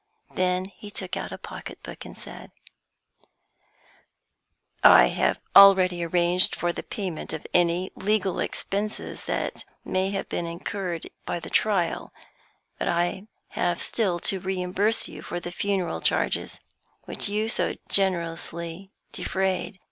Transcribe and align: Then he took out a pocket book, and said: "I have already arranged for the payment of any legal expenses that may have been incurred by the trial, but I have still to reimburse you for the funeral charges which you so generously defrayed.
Then 0.33 0.65
he 0.65 0.89
took 0.89 1.15
out 1.15 1.31
a 1.31 1.37
pocket 1.37 1.83
book, 1.83 2.05
and 2.05 2.17
said: 2.17 2.49
"I 4.83 5.09
have 5.09 5.39
already 5.55 6.03
arranged 6.03 6.55
for 6.55 6.73
the 6.73 6.81
payment 6.81 7.33
of 7.33 7.45
any 7.53 7.91
legal 7.93 8.39
expenses 8.39 9.25
that 9.25 9.63
may 9.85 10.09
have 10.09 10.27
been 10.27 10.47
incurred 10.47 11.11
by 11.27 11.39
the 11.39 11.51
trial, 11.51 12.11
but 12.79 12.87
I 12.87 13.27
have 13.49 13.79
still 13.79 14.17
to 14.21 14.39
reimburse 14.39 15.07
you 15.07 15.21
for 15.21 15.39
the 15.39 15.51
funeral 15.51 16.01
charges 16.01 16.59
which 17.03 17.29
you 17.29 17.47
so 17.47 17.75
generously 17.87 18.89
defrayed. 19.13 19.79